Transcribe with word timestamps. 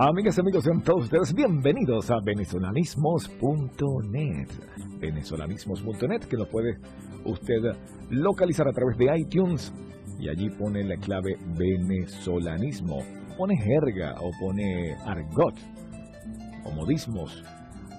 Amigas 0.00 0.36
y 0.36 0.40
amigos, 0.42 0.62
sean 0.62 0.80
todos 0.80 1.06
ustedes 1.06 1.34
bienvenidos 1.34 2.08
a 2.12 2.20
venezolanismos.net. 2.24 4.48
Venezolanismos.net 5.00 6.20
que 6.30 6.36
lo 6.36 6.48
puede 6.48 6.78
usted 7.24 7.56
localizar 8.08 8.68
a 8.68 8.72
través 8.72 8.96
de 8.96 9.18
iTunes 9.18 9.74
y 10.20 10.28
allí 10.28 10.50
pone 10.50 10.84
la 10.84 10.94
clave 10.98 11.36
venezolanismo. 11.58 12.98
Pone 13.36 13.56
jerga 13.56 14.14
o 14.20 14.30
pone 14.38 14.94
argot 15.04 15.56
o 16.64 16.70
modismos. 16.70 17.42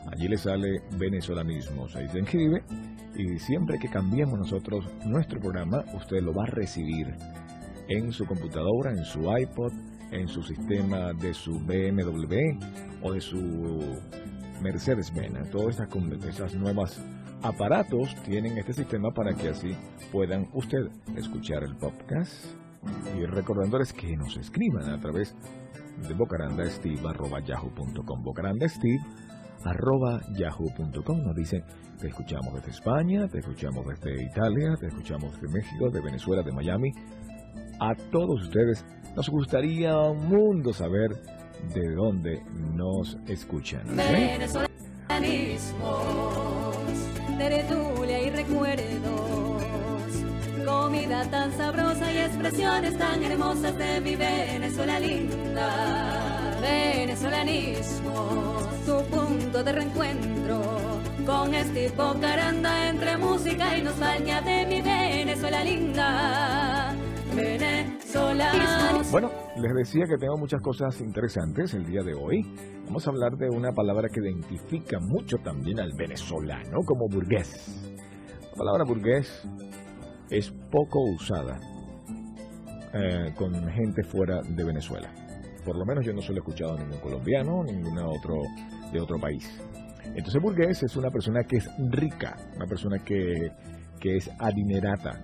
Allí 0.10 0.30
le 0.30 0.38
sale 0.38 0.80
venezolanismos. 0.98 1.98
Ahí 1.98 2.08
se 2.08 2.20
inscribe 2.20 2.64
y 3.18 3.38
siempre 3.40 3.78
que 3.78 3.90
cambiemos 3.90 4.40
nosotros 4.40 4.86
nuestro 5.06 5.42
programa, 5.42 5.84
usted 5.94 6.22
lo 6.22 6.34
va 6.34 6.44
a 6.44 6.52
recibir 6.52 7.14
en 7.90 8.14
su 8.14 8.26
computadora, 8.26 8.92
en 8.92 9.04
su 9.04 9.20
iPod, 9.38 9.74
en 10.12 10.28
su 10.28 10.44
sistema 10.44 11.14
de 11.14 11.34
su 11.34 11.58
BMW 11.60 12.36
o 13.02 13.14
de 13.14 13.22
su 13.22 13.98
Mercedes-Benz. 14.62 15.50
Todas 15.52 15.80
estas, 15.80 15.90
esas 16.26 16.54
nuevas 16.56 17.02
aparatos 17.42 18.14
tienen 18.24 18.58
este 18.58 18.74
sistema 18.74 19.12
para 19.12 19.34
que 19.34 19.48
así 19.50 19.74
puedan 20.12 20.50
usted 20.54 20.90
escuchar 21.16 21.64
el 21.64 21.78
podcast 21.78 22.34
y 23.18 23.26
recordándoles 23.26 23.94
que 23.94 24.18
nos 24.18 24.36
escriban 24.38 24.90
a 24.90 25.00
través 25.00 25.36
de 26.08 26.14
bocarandasteve.yahoo.com 26.14 28.24
bocarandasteve.yahoo.com 28.24 31.24
nos 31.24 31.36
dicen 31.36 31.64
te 32.00 32.08
escuchamos 32.08 32.54
desde 32.54 32.72
España, 32.72 33.28
te 33.28 33.40
escuchamos 33.40 33.86
desde 33.86 34.24
Italia, 34.24 34.78
te 34.80 34.88
escuchamos 34.88 35.34
desde 35.34 35.50
México, 35.54 35.90
de 35.90 36.00
Venezuela, 36.00 36.42
de 36.44 36.54
Miami 36.54 36.94
a 37.80 37.96
todos 38.12 38.44
ustedes 38.44 38.86
nos 39.16 39.30
gustaría 39.30 39.98
un 39.98 40.28
mundo 40.28 40.74
saber 40.74 41.12
de 41.74 41.94
dónde 41.94 42.44
nos 42.74 43.18
escuchan. 43.28 43.84
Venezolanismos, 43.96 46.78
tertulia 47.38 48.24
y 48.24 48.30
recuerdos, 48.30 49.64
comida 50.66 51.30
tan 51.30 51.52
sabrosa 51.54 52.14
y 52.14 52.18
expresiones 52.18 52.98
tan 52.98 53.24
hermosas 53.24 53.78
de 53.78 54.02
mi 54.02 54.16
Venezuela 54.16 55.00
linda. 55.00 56.58
Venezolanismos, 56.62 58.86
tu 58.86 59.02
punto 59.06 59.64
de 59.64 59.72
reencuentro 59.72 60.62
con 61.26 61.54
este 61.54 61.92
Caranda 62.20 62.90
entre 62.90 63.18
música 63.18 63.78
y 63.78 63.84
nostalgia 63.84 64.42
de 64.42 64.66
mi 64.66 64.82
Venezuela 64.82 65.64
linda. 65.64 66.89
Bueno, 69.12 69.32
les 69.56 69.74
decía 69.74 70.06
que 70.06 70.18
tengo 70.18 70.38
muchas 70.38 70.62
cosas 70.62 71.02
interesantes 71.02 71.74
el 71.74 71.86
día 71.86 72.02
de 72.04 72.14
hoy. 72.14 72.46
Vamos 72.86 73.08
a 73.08 73.10
hablar 73.10 73.32
de 73.38 73.50
una 73.50 73.72
palabra 73.72 74.08
que 74.08 74.20
identifica 74.20 75.00
mucho 75.00 75.38
también 75.44 75.80
al 75.80 75.92
venezolano 75.98 76.80
como 76.86 77.08
burgués. 77.10 77.98
La 78.52 78.58
palabra 78.58 78.84
burgués 78.84 79.48
es 80.30 80.52
poco 80.70 81.00
usada 81.02 81.60
eh, 82.94 83.34
con 83.36 83.54
gente 83.72 84.04
fuera 84.04 84.42
de 84.44 84.64
Venezuela. 84.64 85.10
Por 85.66 85.76
lo 85.76 85.86
menos 85.86 86.06
yo 86.06 86.14
no 86.14 86.22
solo 86.22 86.38
he 86.38 86.42
escuchado 86.42 86.74
a 86.74 86.78
ningún 86.78 87.00
colombiano, 87.00 87.64
ningún 87.64 87.98
otro 88.00 88.36
de 88.92 89.00
otro 89.00 89.20
país. 89.20 89.50
Entonces 90.06 90.42
burgués 90.42 90.84
es 90.84 90.96
una 90.96 91.10
persona 91.10 91.44
que 91.44 91.58
es 91.58 91.70
rica, 91.90 92.38
una 92.56 92.66
persona 92.66 93.00
que, 93.04 93.52
que 94.00 94.18
es 94.18 94.30
adinerata, 94.40 95.22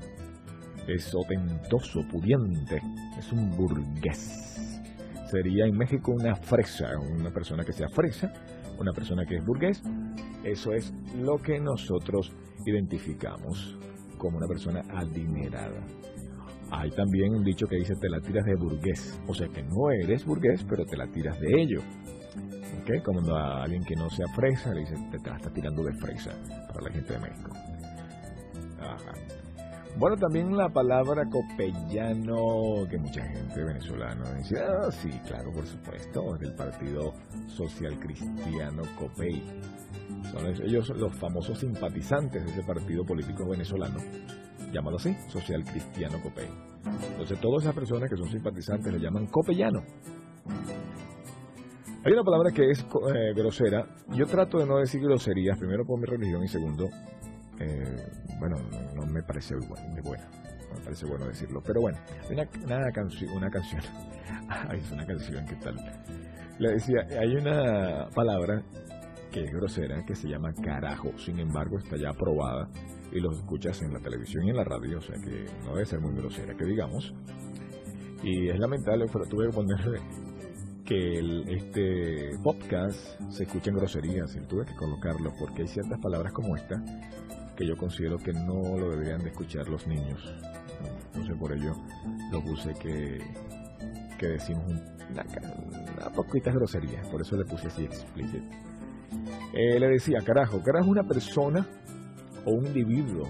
es 0.87 1.13
ostentoso, 1.13 2.01
pudiente, 2.09 2.81
es 3.17 3.31
un 3.31 3.49
burgués. 3.51 4.81
Sería 5.29 5.65
en 5.65 5.77
México 5.77 6.11
una 6.11 6.35
fresa, 6.35 6.91
una 6.99 7.31
persona 7.31 7.63
que 7.63 7.73
sea 7.73 7.87
fresa, 7.89 8.31
una 8.79 8.91
persona 8.93 9.25
que 9.25 9.37
es 9.37 9.45
burgués. 9.45 9.81
Eso 10.43 10.73
es 10.73 10.93
lo 11.17 11.37
que 11.37 11.59
nosotros 11.59 12.31
identificamos 12.65 13.77
como 14.17 14.37
una 14.37 14.47
persona 14.47 14.81
adinerada. 14.93 15.81
Hay 16.71 16.89
también 16.91 17.33
un 17.33 17.43
dicho 17.43 17.67
que 17.67 17.77
dice 17.77 17.95
te 17.95 18.09
la 18.09 18.19
tiras 18.19 18.45
de 18.45 18.55
burgués, 18.55 19.19
o 19.27 19.33
sea 19.33 19.47
que 19.47 19.63
no 19.63 19.91
eres 19.91 20.25
burgués, 20.25 20.63
pero 20.67 20.85
te 20.85 20.97
la 20.97 21.07
tiras 21.07 21.39
de 21.39 21.61
ello. 21.61 21.79
¿Ok? 22.81 23.03
Como 23.03 23.35
a 23.35 23.63
alguien 23.63 23.83
que 23.83 23.95
no 23.95 24.09
sea 24.09 24.27
fresa, 24.35 24.73
le 24.73 24.81
dice 24.81 24.95
te, 25.11 25.19
te 25.19 25.29
la 25.29 25.37
estás 25.37 25.53
tirando 25.53 25.83
de 25.83 25.93
fresa 25.93 26.31
para 26.67 26.81
la 26.87 26.91
gente 26.91 27.13
de 27.13 27.19
México. 27.19 27.51
Ajá. 28.79 29.13
Bueno, 29.97 30.17
también 30.17 30.57
la 30.57 30.67
palabra 30.67 31.23
copellano, 31.29 32.85
que 32.89 32.97
mucha 32.97 33.23
gente 33.23 33.63
venezolana 33.63 34.33
dice, 34.33 34.59
ah, 34.59 34.91
sí, 34.91 35.09
claro, 35.25 35.53
por 35.53 35.65
supuesto, 35.65 36.35
es 36.35 36.41
del 36.41 36.53
Partido 36.53 37.13
Social 37.47 37.97
Cristiano 37.99 38.83
Copey. 38.99 39.41
Son 40.33 40.45
ellos 40.47 40.89
los 40.89 41.15
famosos 41.15 41.59
simpatizantes 41.59 42.43
de 42.43 42.51
ese 42.51 42.63
partido 42.63 43.05
político 43.05 43.47
venezolano, 43.47 43.99
llámalo 44.73 44.97
así, 44.97 45.15
Social 45.29 45.63
Cristiano 45.63 46.21
Copey. 46.21 46.49
Entonces, 47.11 47.39
todas 47.39 47.63
esas 47.63 47.75
personas 47.75 48.09
que 48.09 48.17
son 48.17 48.29
simpatizantes 48.29 48.91
le 48.91 48.99
llaman 48.99 49.27
copellano. 49.27 49.79
Hay 52.03 52.11
una 52.11 52.23
palabra 52.23 52.51
que 52.53 52.69
es 52.69 52.81
eh, 52.81 53.33
grosera. 53.33 53.87
Yo 54.09 54.25
trato 54.25 54.57
de 54.57 54.65
no 54.65 54.77
decir 54.77 55.01
groserías, 55.01 55.57
primero 55.57 55.85
por 55.85 55.97
mi 55.97 56.05
religión 56.05 56.43
y 56.43 56.49
segundo 56.49 56.89
eh, 57.59 58.24
bueno, 58.39 58.55
no, 58.95 59.05
me 59.05 59.21
parece 59.23 59.55
de 59.55 60.01
buena, 60.01 60.29
me 60.73 60.81
parece 60.83 61.05
bueno 61.05 61.25
decirlo, 61.27 61.61
pero 61.65 61.81
bueno, 61.81 61.97
hay 62.27 62.33
una, 62.33 62.49
una, 62.65 62.87
canci- 62.91 63.29
una 63.35 63.49
canción, 63.49 63.81
es 64.73 64.91
una 64.91 65.05
canción, 65.05 65.45
¿qué 65.45 65.55
tal? 65.55 65.75
Le 66.59 66.71
decía, 66.73 66.99
hay 67.19 67.35
una 67.35 68.07
palabra 68.15 68.61
que 69.31 69.43
es 69.43 69.51
grosera, 69.51 70.03
que 70.05 70.15
se 70.15 70.27
llama 70.29 70.53
carajo, 70.53 71.11
sin 71.17 71.39
embargo 71.39 71.77
está 71.77 71.97
ya 71.97 72.09
aprobada 72.09 72.69
y 73.11 73.19
lo 73.19 73.31
escuchas 73.31 73.81
en 73.81 73.93
la 73.93 73.99
televisión 73.99 74.45
y 74.45 74.49
en 74.51 74.55
la 74.57 74.63
radio, 74.63 74.97
o 74.97 75.01
sea 75.01 75.15
que 75.15 75.45
no 75.65 75.73
debe 75.73 75.85
ser 75.85 75.99
muy 75.99 76.15
grosera, 76.15 76.53
que 76.55 76.65
digamos, 76.65 77.13
y 78.23 78.49
es 78.49 78.57
lamentable, 78.59 79.05
tuve 79.29 79.47
que 79.49 79.53
ponerle 79.53 79.99
que 80.85 81.17
el- 81.19 81.49
este 81.49 82.37
podcast 82.43 83.19
se 83.29 83.43
escucha 83.43 83.71
en 83.71 83.77
groserías 83.77 84.35
y 84.35 84.39
tuve 84.47 84.65
que 84.65 84.75
colocarlo 84.75 85.31
porque 85.37 85.63
hay 85.63 85.67
ciertas 85.67 85.99
palabras 85.99 86.31
como 86.31 86.55
esta 86.55 86.75
que 87.55 87.65
yo 87.65 87.75
considero 87.77 88.17
que 88.17 88.33
no 88.33 88.77
lo 88.77 88.91
deberían 88.91 89.21
de 89.23 89.29
escuchar 89.29 89.67
los 89.69 89.85
niños. 89.87 90.19
Entonces 91.07 91.35
por 91.37 91.53
ello 91.53 91.73
lo 92.31 92.41
puse 92.43 92.73
que, 92.73 93.19
que 94.17 94.27
decimos 94.27 94.63
un- 94.67 94.95
una, 95.11 95.23
una 95.97 96.09
poquita 96.13 96.51
grosería, 96.51 97.01
por 97.11 97.21
eso 97.21 97.37
le 97.37 97.45
puse 97.45 97.67
así 97.67 97.83
explícito. 97.85 98.43
Eh, 99.53 99.79
le 99.79 99.87
decía, 99.87 100.19
carajo, 100.25 100.61
carajo 100.63 100.89
una 100.89 101.03
persona 101.03 101.65
o 102.45 102.51
un 102.51 102.65
individuo. 102.65 103.27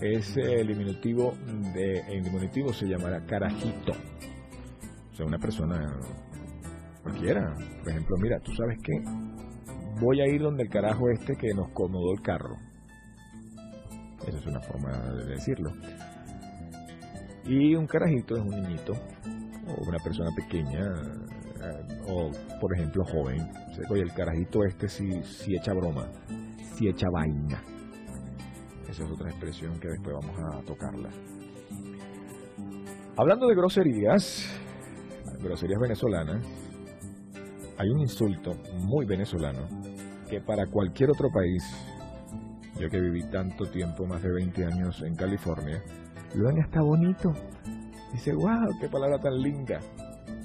Es 0.00 0.34
diminutivo 0.34 1.34
de, 1.74 2.00
el 2.08 2.24
diminutivo 2.24 2.72
se 2.72 2.86
llamará 2.86 3.24
carajito. 3.24 3.92
O 5.12 5.14
sea, 5.14 5.26
una 5.26 5.38
persona 5.38 5.94
cualquiera. 7.04 7.54
Por 7.80 7.90
ejemplo, 7.90 8.16
mira, 8.20 8.40
tú 8.40 8.52
sabes 8.54 8.78
qué, 8.82 8.92
voy 10.00 10.20
a 10.20 10.26
ir 10.26 10.42
donde 10.42 10.64
el 10.64 10.68
carajo 10.70 11.08
este 11.10 11.36
que 11.36 11.54
nos 11.54 11.68
acomodó 11.70 12.12
el 12.14 12.22
carro. 12.22 12.56
Esa 14.26 14.38
es 14.38 14.46
una 14.46 14.60
forma 14.60 14.90
de 15.14 15.26
decirlo. 15.26 15.70
Y 17.44 17.74
un 17.74 17.86
carajito 17.86 18.36
es 18.36 18.42
un 18.42 18.50
niñito 18.50 18.92
o 18.92 19.88
una 19.88 19.98
persona 19.98 20.30
pequeña 20.36 20.80
eh, 21.62 22.02
o, 22.08 22.30
por 22.60 22.74
ejemplo, 22.74 23.04
joven. 23.04 23.50
Oye, 23.90 24.02
el 24.02 24.12
carajito 24.12 24.64
este 24.64 24.88
sí, 24.88 25.22
sí 25.22 25.56
echa 25.56 25.72
broma, 25.72 26.08
sí 26.74 26.88
echa 26.88 27.08
vaina. 27.12 27.62
Esa 28.88 29.04
es 29.04 29.10
otra 29.10 29.30
expresión 29.30 29.78
que 29.80 29.88
después 29.88 30.14
vamos 30.20 30.38
a 30.38 30.62
tocarla. 30.64 31.08
Hablando 33.16 33.46
de 33.46 33.54
groserías, 33.54 34.48
groserías 35.40 35.80
venezolanas, 35.80 36.42
hay 37.78 37.88
un 37.88 38.00
insulto 38.00 38.52
muy 38.84 39.06
venezolano 39.06 39.66
que 40.28 40.40
para 40.40 40.66
cualquier 40.66 41.10
otro 41.10 41.28
país 41.30 41.62
yo 42.78 42.88
que 42.88 43.00
viví 43.00 43.22
tanto 43.30 43.66
tiempo, 43.66 44.06
más 44.06 44.22
de 44.22 44.32
20 44.32 44.64
años 44.64 45.02
en 45.02 45.14
California, 45.14 45.82
ven 46.34 46.60
hasta 46.60 46.80
bonito. 46.80 47.32
Dice, 48.12 48.34
wow, 48.34 48.68
qué 48.80 48.88
palabra 48.88 49.18
tan 49.18 49.38
linda. 49.40 49.80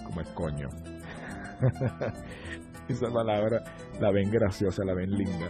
Como 0.06 0.22
es 0.22 0.28
coño. 0.30 0.70
esa 2.88 3.10
palabra 3.10 3.64
la 4.00 4.12
ven 4.12 4.30
graciosa, 4.30 4.84
la 4.86 4.94
ven 4.94 5.12
linda. 5.12 5.48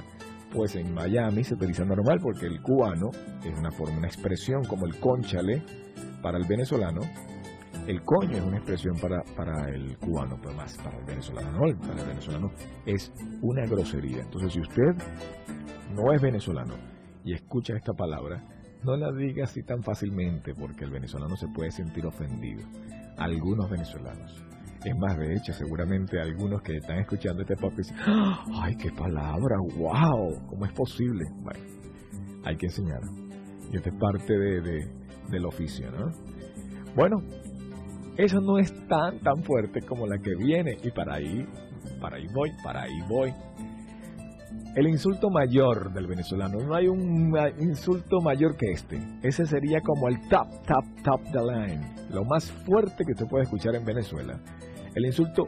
Pues 0.51 0.75
en 0.75 0.93
Miami 0.93 1.43
se 1.43 1.55
utiliza 1.55 1.83
normal 1.83 2.19
porque 2.21 2.45
el 2.45 2.61
cubano 2.61 3.09
es 3.43 3.57
una 3.57 3.71
forma, 3.71 3.97
una 3.97 4.07
expresión 4.07 4.63
como 4.65 4.85
el 4.85 4.99
conchale 4.99 5.61
para 6.21 6.37
el 6.37 6.45
venezolano. 6.45 7.01
El 7.87 8.01
coño 8.03 8.35
es 8.35 8.43
una 8.43 8.57
expresión 8.57 8.97
para, 8.97 9.23
para 9.37 9.69
el 9.69 9.97
cubano, 9.97 10.37
pero 10.41 10.53
más 10.55 10.75
para 10.77 10.97
el 10.97 11.05
venezolano, 11.05 11.51
no, 11.53 11.79
para 11.79 12.01
el 12.01 12.07
venezolano 12.07 12.51
es 12.85 13.13
una 13.41 13.65
grosería. 13.65 14.23
Entonces, 14.23 14.51
si 14.51 14.59
usted 14.59 14.93
no 15.95 16.11
es 16.11 16.21
venezolano 16.21 16.75
y 17.23 17.33
escucha 17.33 17.77
esta 17.77 17.93
palabra, 17.93 18.43
no 18.83 18.97
la 18.97 19.09
diga 19.13 19.45
así 19.45 19.63
tan 19.63 19.83
fácilmente 19.83 20.53
porque 20.53 20.83
el 20.83 20.91
venezolano 20.91 21.37
se 21.37 21.47
puede 21.47 21.71
sentir 21.71 22.05
ofendido. 22.05 22.61
Algunos 23.17 23.69
venezolanos. 23.69 24.43
Es 24.83 24.95
más, 24.97 25.17
de 25.17 25.33
hecho, 25.35 25.53
seguramente 25.53 26.19
algunos 26.19 26.61
que 26.61 26.75
están 26.75 26.99
escuchando 26.99 27.41
este 27.41 27.55
podcast 27.55 27.89
dicen, 27.89 27.97
¡Ah! 28.05 28.45
¡ay, 28.63 28.75
qué 28.75 28.91
palabra! 28.91 29.57
¡Wow! 29.77 30.45
¿Cómo 30.47 30.65
es 30.65 30.73
posible? 30.73 31.23
Bueno, 31.41 31.59
hay 32.43 32.57
que 32.57 32.65
enseñar. 32.65 32.99
Y 33.71 33.77
esto 33.77 33.89
es 33.89 33.95
parte 33.97 34.37
de, 34.37 34.87
del 35.29 35.45
oficio, 35.45 35.89
¿no? 35.91 36.11
Bueno, 36.95 37.17
eso 38.17 38.41
no 38.41 38.57
es 38.57 38.73
tan, 38.87 39.19
tan 39.19 39.43
fuerte 39.43 39.81
como 39.81 40.07
la 40.07 40.17
que 40.17 40.35
viene. 40.35 40.77
Y 40.83 40.89
para 40.91 41.15
ahí, 41.15 41.45
para 42.01 42.17
ahí 42.17 42.27
voy, 42.33 42.51
para 42.63 42.83
ahí 42.83 42.99
voy. 43.07 43.33
El 44.75 44.87
insulto 44.87 45.29
mayor 45.29 45.93
del 45.93 46.07
venezolano, 46.07 46.59
no 46.59 46.75
hay 46.75 46.87
un 46.87 47.33
insulto 47.59 48.19
mayor 48.21 48.57
que 48.57 48.71
este. 48.71 48.99
Ese 49.21 49.45
sería 49.45 49.81
como 49.81 50.07
el 50.07 50.19
top, 50.29 50.47
top, 50.65 50.85
top 51.03 51.21
the 51.31 51.39
line. 51.39 51.95
Lo 52.11 52.23
más 52.23 52.51
fuerte 52.51 53.03
que 53.05 53.13
usted 53.13 53.27
puede 53.27 53.43
escuchar 53.43 53.75
en 53.75 53.85
Venezuela. 53.85 54.39
El 54.95 55.05
insulto, 55.05 55.45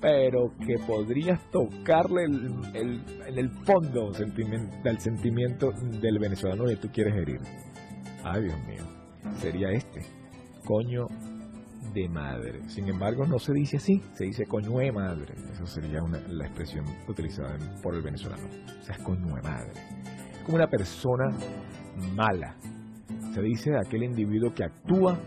pero 0.00 0.52
que 0.66 0.78
podrías 0.86 1.40
tocarle 1.50 2.24
en 2.24 3.38
el 3.38 3.50
fondo 3.64 4.10
del 4.10 4.98
sentimiento 5.00 5.72
del 6.00 6.18
venezolano 6.18 6.64
que 6.64 6.76
tú 6.76 6.88
quieres 6.92 7.14
herir. 7.14 7.40
Ay, 8.24 8.44
Dios 8.44 8.58
mío. 8.66 8.84
Sería 9.40 9.70
este. 9.70 10.00
Coño 10.64 11.06
de 11.94 12.08
madre. 12.08 12.60
Sin 12.68 12.88
embargo, 12.88 13.24
no 13.26 13.38
se 13.38 13.52
dice 13.52 13.76
así, 13.76 14.02
se 14.14 14.24
dice 14.24 14.44
coño 14.46 14.72
madre. 14.92 15.34
Esa 15.52 15.66
sería 15.66 16.00
la 16.28 16.46
expresión 16.46 16.84
utilizada 17.08 17.56
por 17.82 17.94
el 17.94 18.02
venezolano. 18.02 18.42
O 18.80 18.84
sea, 18.84 18.96
es 18.96 19.02
coño 19.02 19.26
madre. 19.42 19.72
Como 20.44 20.56
una 20.56 20.66
persona 20.66 21.30
mala. 22.14 22.56
Se 23.32 23.40
dice 23.40 23.70
aquel 23.76 24.02
individuo 24.02 24.52
que 24.52 24.64
actúa 24.64 25.18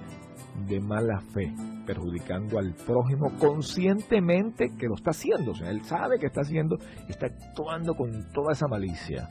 de 0.68 0.80
mala 0.80 1.20
fe, 1.34 1.54
perjudicando 1.86 2.60
al 2.60 2.74
prójimo 2.74 3.32
conscientemente 3.38 4.72
que 4.78 4.88
lo 4.88 4.96
está 4.96 5.12
haciendo. 5.12 5.52
O 5.52 5.56
sea, 5.56 5.70
él 5.70 5.82
sabe 5.84 6.20
que 6.20 6.28
está 6.28 6.42
haciendo 6.42 6.78
está 7.08 7.28
actuando 7.28 7.94
con 7.96 8.32
toda 8.34 8.54
esa 8.54 8.68
malicia. 8.68 9.30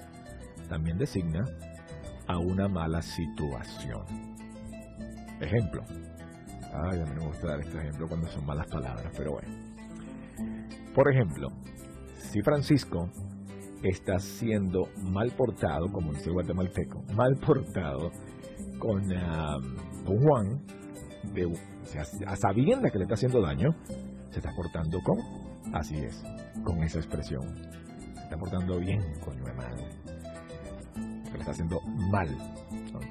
También 0.69 0.99
designa 0.99 1.45
a 2.27 2.39
una 2.39 2.69
mala 2.69 3.03
situación. 3.03 4.05
Ejemplo, 5.41 5.83
Ay, 6.85 7.01
a 7.01 7.05
mí 7.05 7.11
me 7.15 7.27
gusta 7.27 7.49
dar 7.49 7.61
este 7.61 7.79
ejemplo 7.79 8.09
cuando 8.09 8.29
son 8.29 8.45
malas 8.45 8.67
palabras, 8.67 9.13
pero 9.17 9.33
bueno. 9.33 9.49
Por 10.95 11.11
ejemplo, 11.11 11.51
si 12.19 12.43
Francisco 12.43 13.09
está 13.83 14.19
siendo 14.19 14.89
mal 15.03 15.31
portado, 15.31 15.91
como 15.91 16.13
dice 16.13 16.29
el 16.29 16.35
guatemalteco, 16.35 17.03
mal 17.15 17.37
portado 17.37 18.11
con 18.79 19.05
Juan, 20.05 20.61
de, 21.35 21.47
o 21.47 21.53
a 22.27 22.37
sabienda 22.37 22.91
que 22.91 22.99
le 22.99 23.05
está 23.05 23.15
haciendo 23.15 23.41
daño, 23.41 23.75
se 24.31 24.39
está 24.39 24.51
portando 24.55 25.01
con, 25.03 25.19
así 25.73 25.97
es, 25.97 26.23
con 26.65 26.83
esa 26.83 26.99
expresión. 26.99 27.43
Se 28.15 28.23
está 28.23 28.37
portando 28.37 28.79
bien, 28.79 29.01
coño 29.25 29.45
de 29.45 29.53
madre. 29.53 29.85
Que 31.25 31.33
le 31.33 31.39
está 31.39 31.53
haciendo 31.53 31.81
mal, 32.11 32.29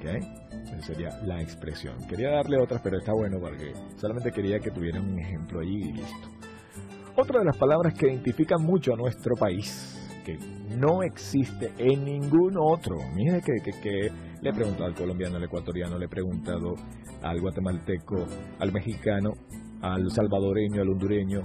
¿ok? 0.06 0.46
sería 0.82 1.08
la 1.24 1.40
expresión. 1.40 1.96
Quería 2.08 2.30
darle 2.30 2.58
otras, 2.60 2.80
pero 2.82 2.98
está 2.98 3.12
bueno 3.12 3.38
porque 3.40 3.72
solamente 3.96 4.30
quería 4.30 4.58
que 4.58 4.70
tuvieran 4.70 5.04
un 5.04 5.18
ejemplo 5.18 5.60
ahí 5.60 5.74
y 5.74 5.92
listo. 5.92 6.28
Otra 7.16 7.40
de 7.40 7.46
las 7.46 7.56
palabras 7.56 7.94
que 7.94 8.08
identifican 8.08 8.62
mucho 8.62 8.92
a 8.92 8.96
nuestro 8.96 9.34
país, 9.36 9.96
que 10.24 10.38
no 10.76 11.02
existe 11.02 11.72
en 11.78 12.04
ningún 12.04 12.56
otro. 12.58 12.96
Mire 13.14 13.40
que, 13.40 14.10
le 14.42 14.50
he 14.50 14.52
preguntado 14.52 14.86
al 14.86 14.94
colombiano, 14.94 15.36
al 15.36 15.44
ecuatoriano, 15.44 15.98
le 15.98 16.06
he 16.06 16.08
preguntado 16.08 16.74
al 17.22 17.40
guatemalteco, 17.40 18.26
al 18.58 18.72
mexicano, 18.72 19.30
al 19.80 20.10
salvadoreño, 20.10 20.82
al 20.82 20.90
hondureño. 20.90 21.40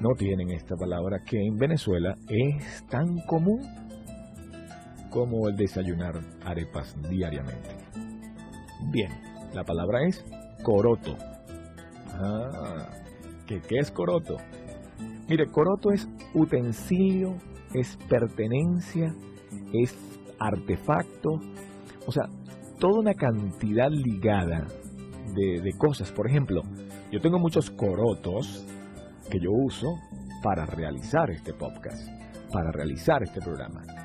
No 0.00 0.08
tienen 0.18 0.50
esta 0.50 0.74
palabra 0.74 1.18
que 1.24 1.38
en 1.38 1.56
Venezuela 1.56 2.16
es 2.28 2.84
tan 2.88 3.18
común 3.28 3.60
como 5.12 5.48
el 5.48 5.56
desayunar 5.56 6.20
arepas 6.44 6.96
diariamente. 7.08 7.68
Bien, 8.90 9.12
la 9.52 9.62
palabra 9.62 10.06
es 10.08 10.24
coroto. 10.62 11.16
Ah, 12.08 12.88
¿qué, 13.46 13.60
¿qué 13.60 13.78
es 13.78 13.90
coroto? 13.90 14.38
Mire, 15.28 15.46
coroto 15.46 15.92
es 15.92 16.08
utensilio, 16.34 17.36
es 17.74 17.96
pertenencia, 18.08 19.14
es 19.72 19.96
artefacto, 20.38 21.40
o 22.06 22.12
sea, 22.12 22.24
toda 22.78 23.00
una 23.00 23.14
cantidad 23.14 23.90
ligada 23.90 24.66
de, 25.34 25.60
de, 25.60 25.72
cosas. 25.78 26.10
Por 26.10 26.28
ejemplo, 26.28 26.62
yo 27.10 27.20
tengo 27.20 27.38
muchos 27.38 27.70
corotos 27.70 28.66
que 29.30 29.38
yo 29.38 29.50
uso 29.52 29.88
para 30.42 30.66
realizar 30.66 31.30
este 31.30 31.52
podcast, 31.52 32.08
para 32.52 32.72
realizar 32.72 33.22
este 33.22 33.40
programa. 33.40 34.01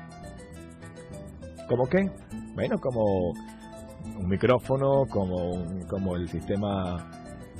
¿Cómo 1.68 1.86
qué? 1.86 2.10
Bueno, 2.54 2.78
como 2.80 3.32
un 4.18 4.26
micrófono, 4.26 5.04
como, 5.10 5.86
como 5.86 6.16
el 6.16 6.26
sistema 6.28 7.10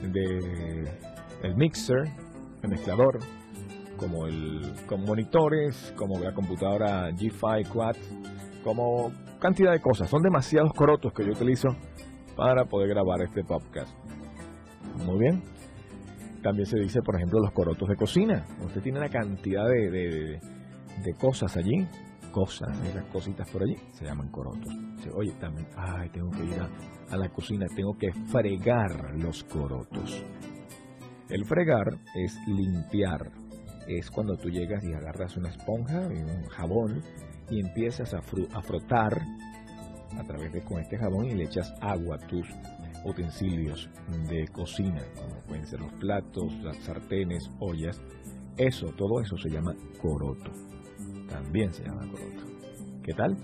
de 0.01 0.85
el 1.43 1.55
mixer, 1.57 2.05
el 2.63 2.71
mezclador, 2.71 3.19
como 3.99 4.27
el 4.27 4.73
con 4.87 5.05
monitores, 5.05 5.93
como 5.95 6.19
la 6.21 6.33
computadora 6.33 7.11
G5 7.11 7.69
Quad, 7.69 7.97
como 8.65 9.13
cantidad 9.39 9.73
de 9.73 9.81
cosas. 9.81 10.09
Son 10.09 10.23
demasiados 10.23 10.73
corotos 10.73 11.13
que 11.13 11.25
yo 11.25 11.33
utilizo 11.33 11.69
para 12.35 12.65
poder 12.65 12.89
grabar 12.89 13.21
este 13.21 13.45
podcast. 13.45 13.93
Muy 15.05 15.19
bien. 15.19 15.43
También 16.43 16.65
se 16.65 16.79
dice, 16.79 17.03
por 17.03 17.17
ejemplo, 17.17 17.41
los 17.41 17.53
corotos 17.53 17.89
de 17.89 17.97
cocina. 17.97 18.47
Usted 18.65 18.81
tiene 18.81 19.01
una 19.01 19.11
cantidad 19.11 19.69
de, 19.69 19.91
de, 19.91 20.41
de 21.05 21.15
cosas 21.21 21.55
allí 21.59 21.87
cosas, 22.39 22.71
esas 22.87 23.05
cositas 23.07 23.51
por 23.51 23.65
allí, 23.65 23.77
se 23.95 24.05
llaman 24.05 24.29
corotos. 24.29 24.73
Oye, 25.13 25.33
también, 25.41 25.67
ay, 25.77 26.09
tengo 26.11 26.31
que 26.31 26.45
ir 26.45 26.61
a, 27.11 27.17
la 27.17 27.29
cocina, 27.31 27.67
tengo 27.75 27.99
que 27.99 28.13
fregar 28.31 29.13
los 29.17 29.43
corotos. 29.43 30.25
El 31.29 31.45
fregar 31.47 31.99
es 32.15 32.39
limpiar, 32.47 33.33
es 33.89 34.09
cuando 34.09 34.37
tú 34.37 34.51
llegas 34.51 34.85
y 34.85 34.93
agarras 34.93 35.37
una 35.37 35.49
esponja 35.49 36.03
y 36.15 36.19
un 36.23 36.45
jabón 36.45 37.03
y 37.51 37.59
empiezas 37.59 38.15
a, 38.15 38.19
a 38.19 38.63
frotar 38.63 39.21
a 40.17 40.23
través 40.23 40.53
de 40.53 40.63
con 40.63 40.81
este 40.81 40.97
jabón 40.97 41.27
y 41.27 41.35
le 41.35 41.45
echas 41.45 41.75
agua 41.81 42.19
a 42.23 42.27
tus 42.29 42.47
utensilios 43.05 43.91
de 44.29 44.47
cocina, 44.47 45.03
como 45.17 45.41
pueden 45.41 45.67
ser 45.67 45.81
los 45.81 45.93
platos, 45.95 46.53
las 46.63 46.77
sartenes, 46.77 47.51
ollas. 47.59 48.01
Eso, 48.57 48.93
todo 48.97 49.21
eso 49.21 49.37
se 49.39 49.51
llama 49.51 49.75
coroto 50.01 50.53
también 51.29 51.73
se 51.73 51.85
llama 51.85 52.03
coroto. 52.11 52.43
¿Qué 53.03 53.15
tal? 53.15 53.37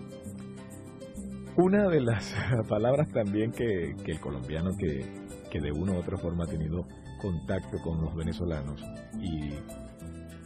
Una 1.57 1.89
de 1.89 2.01
las 2.01 2.35
palabras 2.69 3.09
también 3.13 3.53
que, 3.53 3.95
el 4.05 4.21
colombiano 4.21 4.71
que, 4.77 5.07
que, 5.51 5.61
de 5.61 5.71
una 5.71 5.93
u 5.93 5.99
otra 5.99 6.17
forma 6.17 6.45
ha 6.45 6.49
tenido 6.49 6.87
contacto 7.21 7.79
con 7.83 8.03
los 8.03 8.15
venezolanos 8.15 8.83
y, 9.21 9.55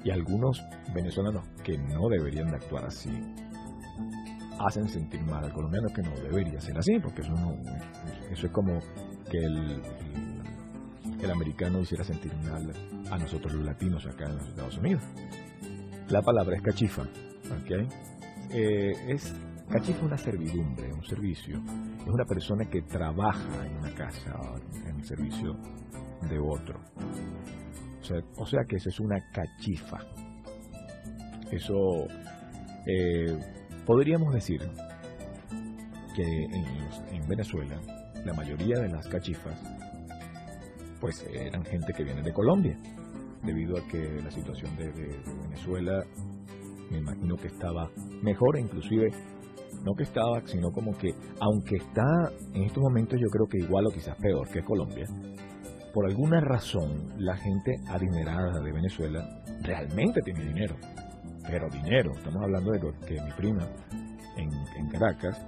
y 0.05 0.11
algunos 0.11 0.63
venezolanos 0.95 1.45
que 1.65 1.79
no 1.79 2.09
deberían 2.09 2.51
de 2.51 2.57
actuar 2.57 2.85
así, 2.85 3.11
hacen 4.59 4.89
sentir 4.89 5.21
mal 5.23 5.45
al 5.45 5.53
colombiano 5.53 5.89
que 5.89 6.03
no 6.03 6.11
debería 6.17 6.61
ser 6.61 6.79
así, 6.79 6.99
porque 6.99 7.23
eso, 7.23 7.33
no, 7.33 7.57
eso 8.31 8.47
es 8.47 8.53
como 8.53 8.81
que 9.31 9.39
el, 9.39 9.83
el, 11.23 11.31
americano 11.31 11.81
hiciera 11.81 12.05
sentir 12.05 12.33
mal 12.45 12.73
a 13.11 13.19
nosotros 13.19 13.55
los 13.55 13.65
latinos 13.65 14.07
acá 14.07 14.27
en 14.27 14.37
los 14.37 14.49
Estados 14.49 14.77
Unidos. 14.79 15.03
La 16.09 16.23
palabra 16.23 16.57
es 16.57 16.63
cachifa. 16.63 17.05
¿Okay? 17.63 17.89
Eh, 18.51 18.93
es 19.09 19.35
cachifa 19.69 20.05
una 20.05 20.17
servidumbre, 20.17 20.93
un 20.93 21.05
servicio. 21.05 21.61
Es 22.01 22.09
una 22.09 22.25
persona 22.25 22.65
que 22.65 22.83
trabaja 22.83 23.67
en 23.67 23.77
una 23.77 23.95
casa, 23.95 24.35
en 24.87 24.97
el 24.97 25.05
servicio 25.05 25.57
de 26.29 26.39
otro. 26.39 26.81
O 28.37 28.47
sea, 28.47 28.65
que 28.67 28.77
eso 28.77 28.89
es 28.89 29.01
una 29.01 29.21
cachifa. 29.33 29.99
Eso 31.51 32.07
eh, 32.87 33.39
podríamos 33.85 34.33
decir 34.33 34.61
que 36.15 36.45
en, 36.45 36.55
en, 37.13 37.29
Venezuela 37.29 37.79
la 38.25 38.33
mayoría 38.33 38.79
de 38.81 38.89
las 38.89 39.07
cachifas 39.07 39.61
pues 41.01 41.25
eran 41.33 41.65
gente 41.65 41.93
que 41.93 42.05
viene 42.05 42.23
de 42.23 42.33
Colombia. 42.33 42.77
debido 43.43 43.79
a 43.79 43.87
que 43.89 44.21
la 44.23 44.31
situación 44.31 44.77
de 44.77 44.91
Venezuela 45.43 46.05
me 46.91 46.99
imagino 46.99 47.37
que 47.37 47.49
estaba 47.49 47.91
mejor, 48.23 48.59
inclusive 48.59 49.11
no 49.85 49.95
que 49.95 50.05
estaba, 50.05 50.41
sino 50.47 50.71
como 50.71 50.97
que 50.97 51.15
aunque 51.41 51.77
está 51.77 52.31
en 52.55 52.65
estos 52.65 52.83
momentos 52.83 53.19
yo 53.21 53.29
creo 53.29 53.47
que 53.47 53.59
igual 53.59 53.87
o 53.87 53.91
quizás 53.91 54.17
peor 54.17 54.49
que 54.49 54.65
Colombia, 54.65 55.07
por 55.93 56.07
alguna 56.07 56.41
razón 56.41 57.13
la 57.19 57.37
gente 57.37 57.77
adinerada 57.89 58.61
de 58.61 58.73
Venezuela 58.73 59.43
realmente 59.63 60.21
tiene 60.23 60.45
dinero, 60.45 60.77
pero 61.47 61.69
dinero, 61.71 62.13
estamos 62.17 62.43
hablando 62.43 62.73
de 62.73 62.81
que 63.07 63.21
mi 63.21 63.33
prima 63.33 63.67
en 64.37 64.89
Caracas 64.89 65.45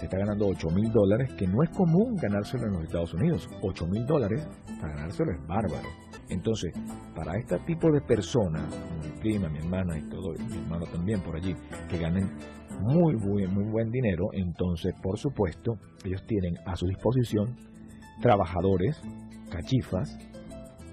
se 0.00 0.06
está 0.06 0.16
ganando 0.16 0.46
8 0.46 0.70
mil 0.70 0.90
dólares, 0.90 1.30
que 1.34 1.46
no 1.46 1.62
es 1.62 1.68
común 1.70 2.16
ganárselo 2.16 2.66
en 2.66 2.72
los 2.72 2.84
Estados 2.84 3.12
Unidos. 3.12 3.46
8 3.60 3.86
mil 3.86 4.06
dólares 4.06 4.48
para 4.80 4.94
ganárselo 4.94 5.30
es 5.30 5.46
bárbaro. 5.46 5.88
Entonces, 6.30 6.72
para 7.14 7.36
este 7.36 7.58
tipo 7.60 7.90
de 7.90 8.00
personas, 8.00 8.62
mi 9.02 9.20
prima, 9.20 9.48
mi 9.48 9.58
hermana 9.58 9.98
y 9.98 10.08
todo, 10.08 10.32
mi 10.32 10.56
hermano 10.56 10.86
también 10.86 11.20
por 11.20 11.36
allí, 11.36 11.54
que 11.88 11.98
ganen 11.98 12.30
muy 12.80 13.14
buen, 13.16 13.52
muy 13.52 13.64
buen 13.64 13.90
dinero, 13.90 14.28
entonces, 14.32 14.94
por 15.02 15.18
supuesto, 15.18 15.74
ellos 16.04 16.24
tienen 16.26 16.56
a 16.66 16.76
su 16.76 16.86
disposición 16.86 17.56
trabajadores, 18.22 19.00
cachifas, 19.50 20.16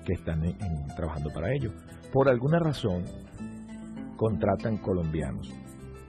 que 0.06 0.14
están 0.14 0.42
trabajando 0.96 1.30
para 1.34 1.54
ellos. 1.54 1.74
Por 2.12 2.30
alguna 2.30 2.60
razón, 2.60 3.04
contratan 4.16 4.78
colombianos. 4.78 5.54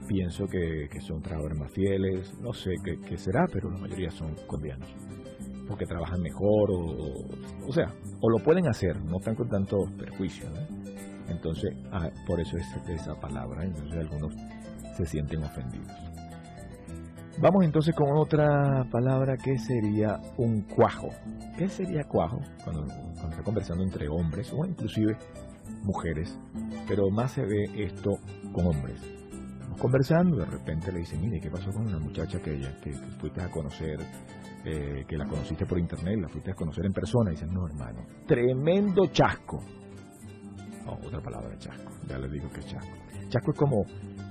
Pienso 0.07 0.47
que, 0.47 0.87
son 1.01 1.21
trabajadores 1.21 1.59
más 1.59 1.71
fieles, 1.71 2.33
no 2.41 2.53
sé 2.53 2.71
qué 2.83 3.17
será, 3.17 3.45
pero 3.51 3.69
la 3.69 3.77
mayoría 3.77 4.09
son 4.09 4.33
colombianos. 4.47 4.89
Porque 5.69 5.85
trabajan 5.85 6.21
mejor, 6.21 6.71
o, 6.71 7.67
o, 7.67 7.71
sea, 7.71 7.93
o 8.19 8.29
lo 8.29 8.43
pueden 8.43 8.67
hacer, 8.67 8.99
no 9.05 9.19
están 9.19 9.35
con 9.35 9.47
tanto 9.47 9.77
perjuicio. 9.97 10.49
¿no? 10.49 10.89
Entonces, 11.29 11.71
ah, 11.91 12.09
por 12.25 12.41
eso 12.41 12.57
es 12.57 12.65
esa 12.89 13.15
palabra, 13.15 13.63
entonces 13.63 13.99
algunos 13.99 14.33
se 14.97 15.05
sienten 15.05 15.43
ofendidos. 15.43 15.87
Vamos 17.41 17.63
entonces 17.63 17.95
con 17.95 18.17
otra 18.17 18.83
palabra 18.91 19.37
que 19.37 19.57
sería 19.57 20.19
un 20.37 20.63
cuajo. 20.63 21.07
¿Qué 21.57 21.69
sería 21.69 22.03
cuajo? 22.03 22.41
Cuando, 22.65 22.85
cuando 22.85 23.29
está 23.29 23.43
conversando 23.43 23.83
entre 23.83 24.09
hombres 24.09 24.51
o 24.51 24.65
inclusive 24.65 25.15
mujeres, 25.83 26.37
pero 26.87 27.09
más 27.09 27.31
se 27.31 27.45
ve 27.45 27.65
esto 27.77 28.17
con 28.51 28.67
hombres. 28.67 29.18
Conversando, 29.79 30.37
de 30.37 30.45
repente 30.45 30.91
le 30.91 30.99
dicen, 30.99 31.21
mire, 31.21 31.39
¿qué 31.39 31.49
pasó 31.49 31.71
con 31.71 31.87
una 31.87 31.99
muchacha 31.99 32.39
que, 32.41 32.59
que, 32.83 32.91
que 32.91 32.93
fuiste 33.19 33.41
a 33.41 33.49
conocer, 33.49 33.97
eh, 34.65 35.05
que 35.07 35.17
la 35.17 35.25
conociste 35.25 35.65
por 35.65 35.79
internet, 35.79 36.19
la 36.21 36.27
fuiste 36.27 36.51
a 36.51 36.53
conocer 36.53 36.85
en 36.85 36.91
persona? 36.91 37.31
Y 37.31 37.35
dicen, 37.35 37.53
no, 37.53 37.65
hermano, 37.65 38.05
tremendo 38.27 39.05
chasco. 39.07 39.59
Oh, 40.85 40.97
otra 41.07 41.21
palabra, 41.21 41.57
chasco, 41.57 41.91
ya 42.07 42.17
les 42.17 42.31
digo 42.31 42.49
que 42.49 42.59
es 42.59 42.67
chasco. 42.67 42.91
Chasco 43.29 43.51
es 43.51 43.57
como, 43.57 43.85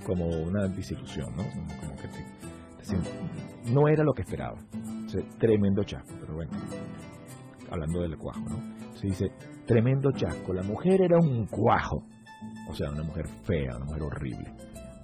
como 0.05 0.27
una 0.27 0.67
desilusión, 0.69 1.35
¿no? 1.37 1.45
Como 1.45 1.95
que 1.97 2.09
te- 2.09 2.93
te 2.95 3.73
no 3.73 3.89
era 3.89 4.03
lo 4.05 4.13
que 4.13 4.23
esperaba. 4.23 4.59
Tremendo 5.39 5.83
chasco, 5.85 6.15
pero 6.21 6.35
bueno, 6.35 6.51
hablando 7.71 8.01
del 8.03 8.17
cuajo, 8.19 8.41
¿no? 8.41 8.97
Se 8.97 9.07
dice, 9.07 9.31
tremendo 9.67 10.11
chasco, 10.13 10.53
la 10.53 10.63
mujer 10.63 11.01
era 11.03 11.17
un 11.19 11.47
cuajo, 11.47 12.03
o 12.69 12.75
sea, 12.75 12.91
una 12.91 13.03
mujer 13.03 13.27
fea, 13.45 13.77
una 13.77 13.85
mujer 13.87 14.03
horrible. 14.03 14.53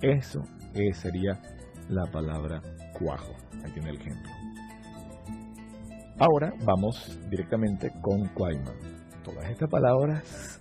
Eso 0.05 0.43
eh, 0.75 0.93
sería 0.93 1.41
la 1.89 2.05
palabra 2.11 2.61
cuajo. 2.99 3.33
Ahí 3.65 3.73
tiene 3.73 3.91
el 3.91 3.97
ejemplo. 3.97 4.31
Ahora 6.19 6.53
vamos 6.65 7.19
directamente 7.31 7.91
con 8.01 8.29
cuaima. 8.29 8.73
Todas 9.25 9.51
estas 9.51 9.71
palabras 9.71 10.61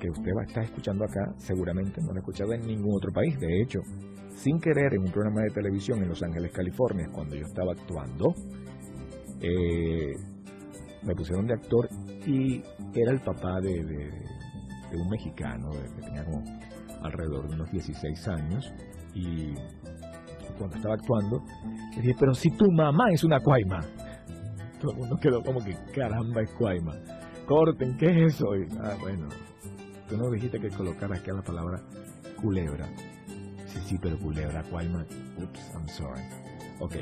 que 0.00 0.08
usted 0.08 0.32
va 0.36 0.42
a 0.42 0.44
estar 0.46 0.64
escuchando 0.64 1.04
acá, 1.04 1.32
seguramente 1.36 2.00
no 2.00 2.08
la 2.08 2.14
ha 2.14 2.18
escuchado 2.20 2.54
en 2.54 2.66
ningún 2.66 2.96
otro 2.96 3.12
país. 3.12 3.38
De 3.38 3.60
hecho, 3.60 3.80
sin 4.34 4.58
querer, 4.58 4.94
en 4.94 5.02
un 5.02 5.12
programa 5.12 5.42
de 5.42 5.50
televisión 5.50 6.02
en 6.02 6.08
Los 6.08 6.22
Ángeles, 6.22 6.50
California, 6.52 7.06
cuando 7.12 7.36
yo 7.36 7.44
estaba 7.46 7.72
actuando, 7.72 8.34
eh, 9.40 10.14
me 11.02 11.14
pusieron 11.14 11.46
de 11.46 11.54
actor 11.54 11.88
y 12.26 12.62
era 12.94 13.12
el 13.12 13.20
papá 13.20 13.60
de, 13.60 13.84
de- 13.84 14.34
un 14.96 15.08
mexicano 15.10 15.70
que 15.70 16.02
tenía 16.02 16.24
como 16.24 16.40
alrededor 17.04 17.48
de 17.48 17.54
unos 17.54 17.70
16 17.70 18.28
años 18.28 18.72
y 19.14 19.54
cuando 20.58 20.76
estaba 20.76 20.94
actuando 20.94 21.42
le 21.94 22.02
dije, 22.02 22.16
pero 22.18 22.34
si 22.34 22.50
tu 22.50 22.70
mamá 22.72 23.04
es 23.12 23.22
una 23.24 23.40
cuaima. 23.40 23.80
Todo 24.80 24.92
el 24.92 24.98
mundo 24.98 25.16
quedó 25.20 25.42
como 25.42 25.64
que 25.64 25.74
caramba 25.94 26.42
es 26.42 26.50
cuaima. 26.52 26.92
Corten, 27.46 27.96
¿qué 27.96 28.06
es 28.06 28.34
eso? 28.34 28.46
Y, 28.56 28.66
ah, 28.82 28.96
bueno, 29.00 29.28
tú 30.08 30.16
no 30.16 30.30
dijiste 30.30 30.58
que 30.58 30.68
colocara 30.70 31.16
aquí 31.16 31.30
la 31.30 31.42
palabra 31.42 31.80
culebra. 32.40 32.86
Sí, 33.66 33.80
sí, 33.84 33.98
pero 34.00 34.18
culebra, 34.18 34.62
cuaima. 34.64 35.04
Ups, 35.42 35.72
I'm 35.74 35.88
sorry. 35.88 36.22
Ok. 36.80 36.96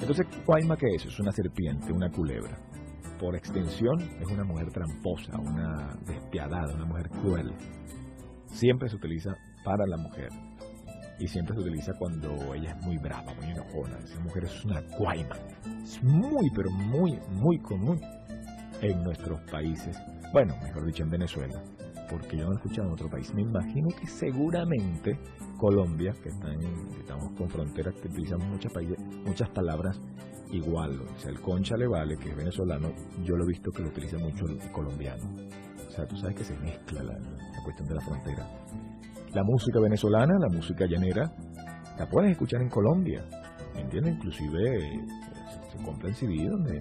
Entonces, 0.00 0.26
cuaima, 0.44 0.76
¿qué 0.76 0.86
es? 0.94 1.06
Es 1.06 1.18
una 1.20 1.32
serpiente, 1.32 1.92
una 1.92 2.10
culebra. 2.10 2.56
Por 3.18 3.36
extensión, 3.36 4.00
es 4.20 4.26
una 4.30 4.44
mujer 4.44 4.70
tramposa, 4.70 5.38
una 5.38 5.96
despiadada, 6.06 6.74
una 6.74 6.86
mujer 6.86 7.08
cruel. 7.10 7.52
Siempre 8.52 8.88
se 8.88 8.96
utiliza 8.96 9.34
para 9.64 9.86
la 9.86 9.96
mujer. 9.96 10.28
Y 11.18 11.26
siempre 11.26 11.54
se 11.54 11.60
utiliza 11.60 11.92
cuando 11.98 12.54
ella 12.54 12.70
es 12.70 12.86
muy 12.86 12.96
brava, 12.98 13.34
muy 13.34 13.50
enojona. 13.50 13.98
Esa 13.98 14.20
mujer 14.20 14.44
es 14.44 14.64
una 14.64 14.82
cuaima. 14.96 15.36
Es 15.82 16.02
muy, 16.02 16.50
pero 16.54 16.70
muy, 16.70 17.18
muy 17.30 17.58
común 17.58 18.00
en 18.80 19.02
nuestros 19.02 19.40
países. 19.50 19.96
Bueno, 20.32 20.54
mejor 20.62 20.86
dicho, 20.86 21.02
en 21.02 21.10
Venezuela. 21.10 21.62
Porque 22.10 22.36
yo 22.36 22.44
no 22.44 22.52
he 22.52 22.56
escuchado 22.56 22.88
en 22.88 22.94
otro 22.94 23.08
país. 23.08 23.32
Me 23.34 23.42
imagino 23.42 23.88
que 23.88 24.06
seguramente 24.06 25.18
Colombia, 25.56 26.12
que 26.22 26.28
estamos 26.28 27.32
con 27.38 27.48
fronteras 27.48 27.94
que 27.94 28.08
utilizan 28.08 28.40
muchas, 28.50 28.72
muchas 29.24 29.48
palabras 29.50 30.00
igual. 30.50 31.00
O 31.00 31.18
sea, 31.18 31.30
el 31.30 31.40
concha 31.40 31.76
le 31.76 31.86
vale, 31.86 32.16
que 32.16 32.30
es 32.30 32.36
venezolano, 32.36 32.92
yo 33.22 33.36
lo 33.36 33.44
he 33.44 33.48
visto 33.48 33.70
que 33.70 33.82
lo 33.82 33.88
utiliza 33.88 34.18
mucho 34.18 34.44
el 34.46 34.58
colombiano. 34.72 35.24
O 35.92 35.94
sea, 35.94 36.06
tú 36.06 36.16
sabes 36.16 36.36
que 36.36 36.44
se 36.44 36.56
mezcla 36.56 37.02
la, 37.02 37.18
cuestión 37.62 37.86
de 37.86 37.94
la 37.94 38.00
frontera. 38.00 38.48
La 39.34 39.44
música 39.44 39.78
venezolana, 39.78 40.38
la 40.40 40.48
música 40.48 40.86
llanera, 40.86 41.30
la 41.98 42.08
puedes 42.08 42.30
escuchar 42.30 42.62
en 42.62 42.70
Colombia. 42.70 43.22
¿Me 43.74 43.82
entiendes? 43.82 44.14
Inclusive 44.14 44.78
eh, 44.78 45.00
se, 45.70 45.76
se 45.76 45.84
compran 45.84 46.14
CD 46.14 46.48
donde, 46.48 46.80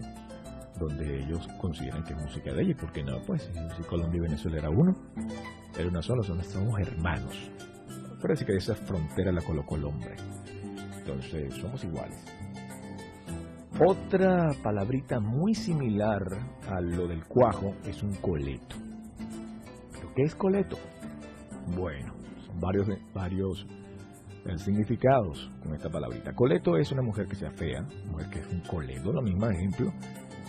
donde 0.79 1.23
ellos 1.25 1.45
consideran 1.59 2.05
que 2.05 2.13
es 2.13 2.21
música 2.21 2.53
de 2.53 2.61
ellos. 2.61 2.77
¿Por 2.79 2.93
qué 2.93 3.03
no? 3.03 3.21
Pues 3.27 3.51
si, 3.75 3.83
Colombia 3.83 4.17
y 4.17 4.21
Venezuela 4.21 4.59
era 4.59 4.69
uno, 4.69 4.95
era 5.77 5.89
una 5.89 6.01
sola, 6.01 6.23
son, 6.23 6.41
somos 6.45 6.79
hermanos. 6.79 7.51
Parece 8.21 8.45
que 8.45 8.55
esa 8.55 8.75
frontera 8.75 9.33
la 9.33 9.41
colocó 9.41 9.75
el 9.75 9.83
hombre. 9.83 10.15
Entonces, 10.99 11.53
somos 11.55 11.83
iguales. 11.83 12.23
Otra 13.77 14.51
palabrita 14.63 15.19
muy 15.19 15.53
similar 15.53 16.23
a 16.69 16.79
lo 16.79 17.09
del 17.09 17.25
cuajo 17.25 17.73
es 17.85 18.01
un 18.03 18.13
coleto. 18.15 18.90
¿Pero 20.11 20.15
qué 20.15 20.23
es 20.23 20.35
coleto? 20.35 20.77
Bueno, 21.75 22.13
son 22.45 22.59
varios, 22.59 22.87
varios 23.13 23.65
eh, 24.45 24.57
significados 24.57 25.49
con 25.63 25.73
esta 25.73 25.89
palabrita. 25.89 26.33
Coleto 26.33 26.77
es 26.77 26.91
una 26.91 27.01
mujer 27.01 27.27
que 27.27 27.35
sea 27.35 27.51
fea, 27.51 27.81
mujer 28.09 28.29
que 28.29 28.39
es 28.39 28.47
un 28.47 28.61
coleto, 28.61 29.11
lo 29.11 29.21
mismo 29.21 29.47
ejemplo. 29.47 29.91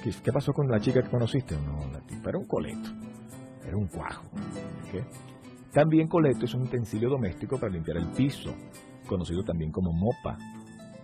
¿Qué, 0.02 0.33
pasó 0.33 0.52
con 0.52 0.69
la 0.69 0.81
chica 0.81 1.02
que 1.02 1.11
conociste? 1.11 1.54
No, 1.57 1.78
la 1.92 2.00
tipa 2.00 2.31
era 2.31 2.38
un 2.38 2.47
coleto, 2.47 2.90
era 3.64 3.76
un 3.76 3.87
cuajo. 3.87 4.25
También 5.73 6.09
coleto 6.09 6.45
es 6.45 6.54
un 6.54 6.62
utensilio 6.62 7.09
doméstico 7.09 7.59
para 7.59 7.73
limpiar 7.73 7.99
el 7.99 8.09
piso, 8.09 8.52
conocido 9.07 9.45
también 9.45 9.71
como 9.71 9.92
mopa, 9.92 10.37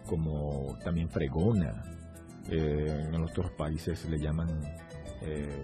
como 0.06 0.76
también 0.84 1.08
fregona. 1.08 1.84
Eh, 2.50 3.10
en 3.12 3.22
otros 3.22 3.50
países 3.52 4.08
le 4.08 4.18
llaman, 4.18 4.48
eh, 5.22 5.62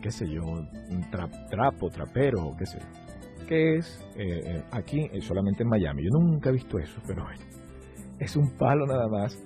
qué 0.00 0.10
sé 0.10 0.28
yo, 0.28 0.42
un 0.44 1.02
tra- 1.10 1.48
trapo, 1.48 1.88
trapero, 1.90 2.54
qué 2.58 2.66
sé 2.66 2.78
yo. 2.78 3.46
Que 3.46 3.76
es, 3.76 3.98
eh, 4.16 4.42
eh, 4.44 4.62
aquí 4.70 5.08
eh, 5.12 5.20
solamente 5.20 5.62
en 5.64 5.68
Miami, 5.68 6.04
yo 6.04 6.10
nunca 6.10 6.50
he 6.50 6.52
visto 6.52 6.78
eso, 6.78 7.00
pero 7.06 7.26
es 8.18 8.36
un 8.36 8.50
palo 8.56 8.86
nada 8.86 9.08
más. 9.08 9.36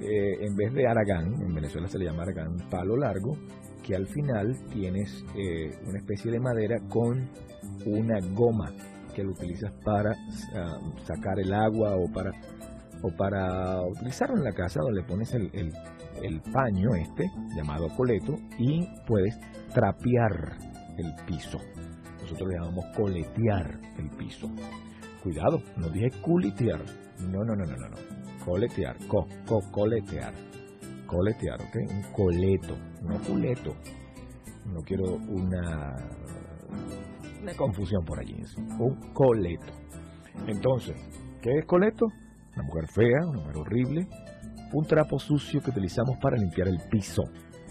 en 0.00 0.54
vez 0.54 0.72
de 0.74 0.86
aragán, 0.86 1.32
en 1.40 1.54
Venezuela 1.54 1.88
se 1.88 1.98
le 1.98 2.04
llama 2.04 2.22
aragán, 2.24 2.56
palo 2.70 2.96
largo, 2.96 3.36
que 3.82 3.96
al 3.96 4.06
final 4.06 4.54
tienes 4.72 5.24
eh, 5.36 5.74
una 5.88 5.98
especie 5.98 6.30
de 6.30 6.38
madera 6.38 6.76
con 6.90 7.28
una 7.86 8.18
goma 8.34 8.72
que 9.14 9.24
lo 9.24 9.30
utilizas 9.30 9.72
para 9.84 10.12
ah, 10.54 10.78
sacar 11.04 11.40
el 11.40 11.52
agua 11.54 11.96
o 11.96 12.06
para 12.12 12.32
o 13.02 13.10
para 13.16 13.80
utilizarlo 13.82 14.36
en 14.36 14.44
la 14.44 14.52
casa 14.52 14.80
donde 14.82 15.00
le 15.00 15.06
pones 15.06 15.32
el- 15.34 15.50
el 16.22 16.40
paño 16.40 16.94
este 16.94 17.30
llamado 17.54 17.88
coleto 17.96 18.34
y 18.58 18.86
puedes 19.06 19.38
trapear 19.72 20.56
el 20.98 21.14
piso. 21.26 21.58
Nosotros 22.22 22.48
le 22.48 22.58
llamamos 22.58 22.84
coletear 22.96 23.78
el 23.98 24.10
piso. 24.10 24.48
Cuidado, 25.22 25.62
no 25.76 25.88
dije 25.90 26.10
culitear. 26.22 26.80
No, 27.20 27.44
no, 27.44 27.54
no, 27.54 27.64
no, 27.64 27.76
no, 27.76 27.88
no. 27.88 28.44
Coletear, 28.44 28.96
co, 29.08 29.26
co, 29.46 29.60
coletear. 29.70 30.34
Coletear, 31.06 31.60
¿ok? 31.62 31.76
Un 31.88 32.02
coleto, 32.12 32.76
no 33.02 33.18
culeto. 33.20 33.74
no 34.66 34.80
quiero 34.82 35.04
una, 35.28 35.96
una 37.42 37.54
confusión 37.54 38.04
por 38.04 38.18
allí. 38.20 38.36
Un 38.78 39.12
coleto. 39.12 39.72
Entonces, 40.46 40.96
¿qué 41.40 41.58
es 41.58 41.66
coleto? 41.66 42.06
Una 42.54 42.64
mujer 42.64 42.88
fea, 42.88 43.26
una 43.28 43.40
mujer 43.40 43.56
horrible, 43.58 44.08
un 44.76 44.84
trapo 44.84 45.18
sucio 45.18 45.62
que 45.62 45.70
utilizamos 45.70 46.18
para 46.20 46.36
limpiar 46.36 46.68
el 46.68 46.78
piso. 46.90 47.22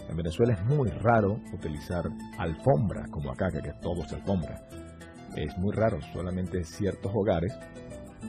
En 0.09 0.17
Venezuela 0.17 0.53
es 0.53 0.65
muy 0.65 0.89
raro 0.89 1.39
utilizar 1.53 2.03
alfombra, 2.39 3.05
como 3.11 3.31
acá, 3.31 3.51
que 3.51 3.61
todo 3.79 4.03
es 4.03 4.11
alfombra. 4.11 4.59
Es 5.35 5.55
muy 5.59 5.71
raro, 5.71 5.99
solamente 6.13 6.63
ciertos 6.63 7.11
hogares 7.13 7.53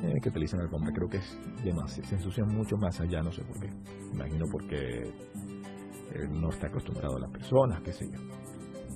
eh, 0.02 0.20
que 0.22 0.28
utilizan 0.28 0.60
alfombra. 0.60 0.92
Creo 0.92 1.08
que 1.08 1.16
es 1.16 1.38
demasiado, 1.64 2.06
se 2.06 2.16
ensucian 2.16 2.48
mucho 2.48 2.76
más 2.76 3.00
allá, 3.00 3.22
no 3.22 3.32
sé 3.32 3.42
por 3.44 3.58
qué. 3.58 3.70
Imagino 4.12 4.44
porque 4.52 5.04
eh, 5.04 6.28
no 6.30 6.50
está 6.50 6.66
acostumbrado 6.66 7.16
a 7.16 7.20
las 7.20 7.30
personas, 7.30 7.80
qué 7.82 7.92
sé 7.94 8.04
yo. 8.12 8.20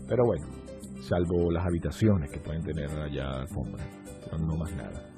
Pero 0.07 0.27
bueno, 0.27 0.47
salvo 1.01 1.51
las 1.51 1.65
habitaciones 1.65 2.31
que 2.31 2.39
pueden 2.41 2.63
tener 2.63 2.91
allá 2.91 3.31
alfombra, 3.31 3.83
no 4.39 4.57
más 4.57 4.75
nada. 4.77 5.09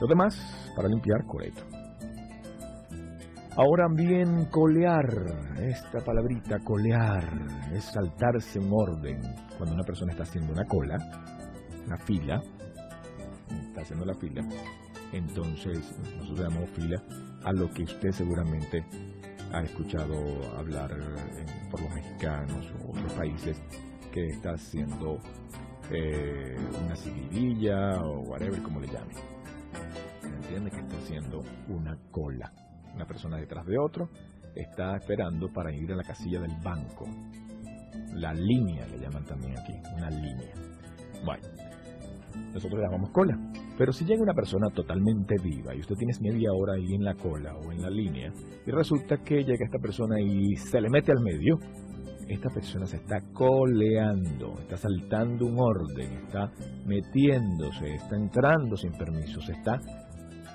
Lo 0.00 0.06
demás, 0.06 0.34
para 0.74 0.88
limpiar, 0.88 1.26
coleto. 1.26 1.81
Ahora 3.54 3.86
bien, 3.86 4.46
colear, 4.46 5.04
esta 5.58 6.00
palabrita 6.00 6.58
colear, 6.60 7.22
es 7.74 7.84
saltarse 7.84 8.58
un 8.58 8.70
orden. 8.72 9.20
Cuando 9.58 9.74
una 9.74 9.84
persona 9.84 10.12
está 10.12 10.22
haciendo 10.22 10.54
una 10.54 10.64
cola, 10.64 10.96
una 11.86 11.98
fila, 11.98 12.42
está 13.68 13.82
haciendo 13.82 14.06
la 14.06 14.14
fila, 14.14 14.42
entonces 15.12 15.94
nosotros 16.16 16.40
llamamos 16.40 16.70
fila 16.70 17.02
a 17.44 17.52
lo 17.52 17.70
que 17.70 17.82
usted 17.82 18.10
seguramente 18.12 18.86
ha 19.52 19.60
escuchado 19.60 20.14
hablar 20.56 20.88
por 21.70 21.82
los 21.82 21.94
mexicanos 21.94 22.72
o 22.80 22.92
otros 22.92 23.12
países 23.12 23.60
que 24.10 24.28
está 24.28 24.52
haciendo 24.52 25.18
eh, 25.90 26.56
una 26.82 26.96
seguidilla 26.96 28.00
o 28.02 28.20
whatever 28.20 28.62
como 28.62 28.80
le 28.80 28.86
llame. 28.86 29.12
¿Entiende? 30.40 30.70
Que 30.70 30.80
está 30.80 30.96
haciendo 30.96 31.42
una 31.68 31.98
cola 32.10 32.50
una 32.94 33.06
persona 33.06 33.36
detrás 33.36 33.66
de 33.66 33.78
otro, 33.78 34.08
está 34.54 34.96
esperando 34.96 35.48
para 35.52 35.72
ir 35.72 35.92
a 35.92 35.96
la 35.96 36.02
casilla 36.02 36.40
del 36.40 36.56
banco. 36.62 37.06
La 38.14 38.32
línea 38.32 38.86
le 38.86 38.98
llaman 38.98 39.24
también 39.24 39.58
aquí, 39.58 39.72
una 39.96 40.10
línea. 40.10 40.52
Bueno, 41.24 41.42
nosotros 42.52 42.80
le 42.80 42.86
llamamos 42.86 43.10
cola. 43.10 43.38
Pero 43.78 43.92
si 43.92 44.04
llega 44.04 44.22
una 44.22 44.34
persona 44.34 44.68
totalmente 44.68 45.36
viva 45.42 45.74
y 45.74 45.80
usted 45.80 45.96
tiene 45.96 46.12
media 46.20 46.52
hora 46.52 46.74
ahí 46.74 46.94
en 46.94 47.04
la 47.04 47.14
cola 47.14 47.54
o 47.56 47.72
en 47.72 47.80
la 47.82 47.90
línea 47.90 48.32
y 48.66 48.70
resulta 48.70 49.16
que 49.18 49.42
llega 49.44 49.64
esta 49.64 49.78
persona 49.78 50.20
y 50.20 50.54
se 50.56 50.80
le 50.80 50.90
mete 50.90 51.10
al 51.10 51.20
medio, 51.20 51.58
esta 52.28 52.48
persona 52.50 52.86
se 52.86 52.96
está 52.96 53.20
coleando, 53.32 54.54
está 54.60 54.76
saltando 54.76 55.46
un 55.46 55.58
orden, 55.58 56.12
está 56.24 56.52
metiéndose, 56.86 57.94
está 57.94 58.16
entrando 58.16 58.76
sin 58.76 58.92
permiso, 58.92 59.40
se 59.40 59.52
está 59.52 59.80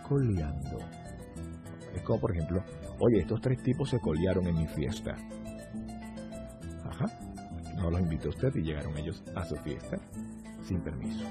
coleando. 0.07 0.77
Como, 2.03 2.19
por 2.19 2.31
ejemplo, 2.31 2.63
oye, 2.99 3.19
estos 3.19 3.41
tres 3.41 3.61
tipos 3.61 3.89
se 3.89 3.99
colearon 3.99 4.47
en 4.47 4.57
mi 4.57 4.67
fiesta. 4.67 5.15
Ajá. 6.85 7.05
No 7.75 7.91
los 7.91 8.01
invitó 8.01 8.29
usted 8.29 8.55
y 8.55 8.61
llegaron 8.61 8.97
ellos 8.97 9.23
a 9.35 9.45
su 9.45 9.55
fiesta 9.57 9.97
sin 10.63 10.81
permiso. 10.81 11.23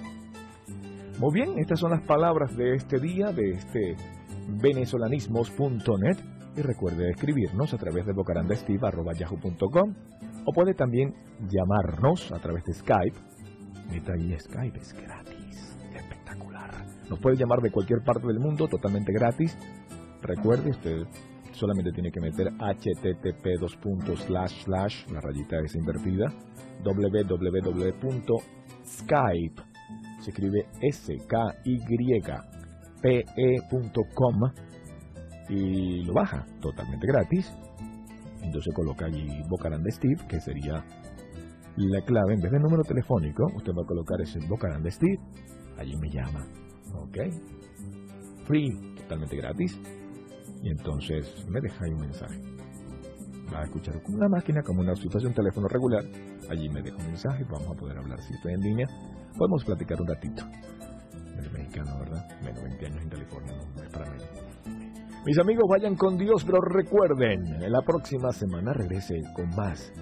Muy 1.19 1.33
bien, 1.33 1.59
estas 1.59 1.81
son 1.81 1.91
las 1.91 2.03
palabras 2.03 2.57
de 2.57 2.75
este 2.75 2.99
día, 2.99 3.33
de 3.33 3.51
este 3.53 3.97
venezolanismos.net. 4.49 6.19
Y 6.57 6.63
recuerde 6.63 7.11
escribirnos 7.11 7.75
a 7.75 7.79
través 7.79 8.07
de 8.07 8.13
bocarandesteve.yahoo.com 8.13 9.95
o 10.47 10.53
puede 10.53 10.75
también 10.75 11.15
llamarnos 11.49 12.33
a 12.33 12.39
través 12.39 12.65
de 12.65 12.73
Skype. 12.73 13.17
Meta 13.91 14.13
ahí 14.13 14.35
Skype, 14.39 14.79
es 14.79 14.95
gratis, 14.95 15.77
espectacular. 15.95 16.71
Nos 17.11 17.19
puede 17.19 17.37
llamar 17.37 17.61
de 17.61 17.71
cualquier 17.71 18.03
parte 18.03 18.27
del 18.27 18.39
mundo, 18.39 18.69
totalmente 18.69 19.13
gratis. 19.13 19.57
Recuerde, 20.27 20.71
usted 20.71 21.07
solamente 21.53 21.93
tiene 21.93 22.11
que 22.11 22.21
meter 22.21 22.49
http 22.59 23.59
dos 23.61 23.77
puntos 23.77 24.21
slash 24.25 24.65
slash, 24.65 25.07
la 25.11 25.21
rayita 25.21 25.61
es 25.65 25.77
invertida, 25.77 26.33
www.skype, 26.83 28.03
se 30.21 30.31
escribe 30.31 30.67
s 30.83 31.17
k 31.29 31.55
y 35.49 36.03
lo 36.05 36.13
baja 36.13 36.45
totalmente 36.61 37.07
gratis. 37.07 37.53
Entonces 38.43 38.75
coloca 38.75 39.07
allí 39.07 39.29
Bocarán 39.49 39.85
de 39.85 39.93
Steve, 39.93 40.27
que 40.29 40.41
sería 40.41 40.85
la 41.77 42.01
clave. 42.03 42.35
En 42.35 42.41
vez 42.41 42.51
del 42.51 42.63
número 42.63 42.83
telefónico, 42.83 43.47
usted 43.55 43.73
va 43.73 43.83
a 43.83 43.87
colocar 43.87 44.21
ese 44.21 44.41
Bocarán 44.49 44.83
de 44.83 44.91
Steve. 44.91 45.21
Allí 45.79 45.97
me 45.97 46.11
llama. 46.11 46.45
¿Ok? 46.95 47.19
Free, 48.45 48.95
totalmente 48.97 49.37
gratis 49.37 49.79
y 50.63 50.71
entonces 50.71 51.47
me 51.49 51.61
ahí 51.61 51.93
un 51.93 52.01
mensaje. 52.01 52.41
Va 53.53 53.61
a 53.61 53.65
escuchar 53.65 54.03
con 54.03 54.17
una 54.17 54.29
máquina 54.29 54.63
como 54.63 54.81
una 54.81 54.95
situación 54.95 55.33
teléfono 55.33 55.69
regular. 55.69 56.03
Allí 56.51 56.69
me 56.69 56.83
deja 56.83 56.97
un 56.97 57.07
mensaje, 57.07 57.45
vamos 57.45 57.71
a 57.71 57.79
poder 57.79 57.99
hablar 57.99 58.21
si 58.21 58.35
estoy 58.35 58.55
en 58.55 58.61
línea. 58.61 58.87
Podemos 59.37 59.65
platicar 59.65 60.01
un 60.01 60.09
ratito. 60.09 60.45
Es 61.39 61.53
mexicano, 61.53 61.99
¿verdad? 62.01 62.27
Menos 62.43 62.63
20 62.63 62.87
años 62.87 63.03
en 63.03 63.09
California, 63.09 63.53
no, 63.57 63.83
es 63.83 63.91
para 63.91 64.11
mí. 64.11 64.19
Mis 65.27 65.39
amigos, 65.39 65.65
vayan 65.69 65.97
con 65.97 66.17
Dios, 66.17 66.45
pero 66.45 66.61
recuerden, 66.61 67.63
en 67.63 67.73
la 67.73 67.83
próxima 67.83 68.31
semana 68.31 68.73
regrese 68.73 69.23
con 69.35 69.49
más 69.57 69.93